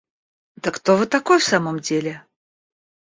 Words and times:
Да 0.63 0.71
кто 0.71 0.95
вы 0.97 1.05
такой, 1.05 1.37
в 1.37 1.43
самом 1.43 1.79
деле? 1.79 2.25